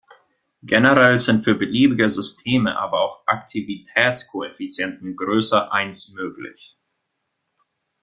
Generell 0.65 1.19
sind 1.19 1.43
für 1.43 1.53
beliebige 1.53 2.09
Systeme 2.09 2.75
aber 2.79 3.01
auch 3.01 3.27
Aktivitätskoeffizienten 3.27 5.15
größer 5.15 5.71
eins 5.71 6.09
möglich. 6.13 6.75